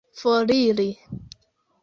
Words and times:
foriri 0.23 0.89